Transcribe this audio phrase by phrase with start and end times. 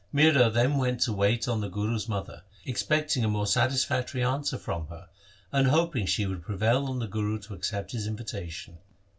[0.11, 4.87] Mihra then went to wait on the Guru's mother, expecting a more satisfactory answer from
[4.87, 5.07] her,
[5.51, 8.79] and hoping she would prevail on the Guru to accept his invitation.